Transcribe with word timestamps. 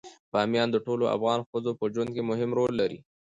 بامیان 0.31 0.69
د 0.71 0.77
ټولو 0.85 1.05
افغان 1.15 1.39
ښځو 1.49 1.71
په 1.79 1.85
ژوند 1.93 2.09
کې 2.15 2.21
مهم 2.29 2.49
رول 2.57 2.73
لري. 2.81 2.99